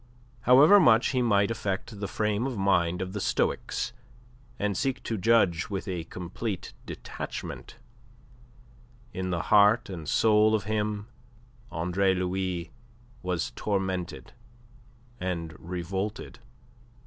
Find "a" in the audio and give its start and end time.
5.87-6.05